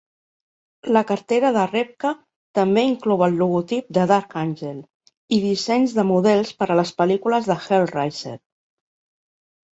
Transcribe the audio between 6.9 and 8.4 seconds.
pel·lícules de "Hellraiser".